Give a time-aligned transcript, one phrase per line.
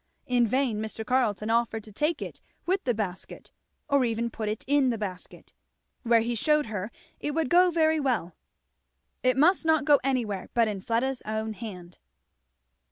[0.25, 1.05] In vain Mr.
[1.05, 3.51] Carleton offered to take it with the basket
[3.87, 5.53] or even to put it in the basket,
[6.01, 8.33] where he shewed her it would go very well;
[9.21, 11.99] it must go nowhere but in Fleda's own hand.